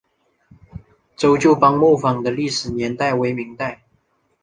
[1.15, 3.83] 周旧邦木坊的历史年代为明代。